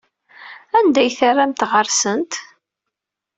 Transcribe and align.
Anda 0.77 0.99
ay 1.01 1.11
ternamt 1.17 1.65
ɣer-sent? 1.71 2.33